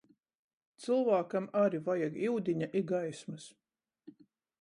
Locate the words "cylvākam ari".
0.85-1.81